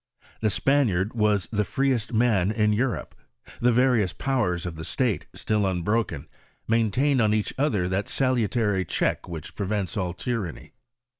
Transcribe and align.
Tiie 0.41 0.49
Spaniard 0.49 1.13
was 1.13 1.47
the 1.51 1.63
freest 1.63 2.11
man 2.11 2.49
in 2.49 2.73
Europe: 2.73 3.13
the 3.59 3.71
various 3.71 4.13
pow 4.13 4.45
ers 4.45 4.65
of 4.65 4.75
the 4.75 4.83
state, 4.83 5.27
still 5.33 5.63
unbroken, 5.67 6.27
maintained 6.67 7.21
on 7.21 7.35
each 7.35 7.53
other 7.55 7.87
that 7.87 8.07
salutary 8.07 8.83
check 8.83 9.29
which 9.29 9.53
prevents 9.55 9.95
all 9.95 10.13
tyranny. 10.13 10.71